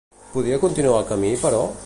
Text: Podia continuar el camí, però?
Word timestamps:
Podia 0.29 0.57
continuar 0.63 1.03
el 1.03 1.07
camí, 1.13 1.33
però? 1.47 1.65